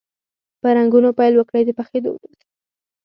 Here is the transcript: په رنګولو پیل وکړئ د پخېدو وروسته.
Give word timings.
په 0.61 0.67
رنګولو 0.77 1.09
پیل 1.19 1.33
وکړئ 1.37 1.63
د 1.65 1.69
پخېدو 1.79 2.09
وروسته. 2.13 2.45